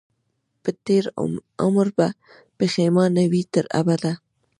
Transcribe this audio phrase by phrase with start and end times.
[0.63, 1.05] په تېر
[1.63, 2.07] عمر به
[2.57, 4.13] پښېمان وي تر ابده